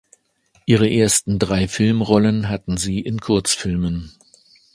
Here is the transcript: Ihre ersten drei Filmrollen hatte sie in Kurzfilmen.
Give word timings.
Ihre 0.65 0.89
ersten 0.89 1.37
drei 1.37 1.67
Filmrollen 1.67 2.49
hatte 2.49 2.75
sie 2.79 3.01
in 3.01 3.19
Kurzfilmen. 3.21 4.11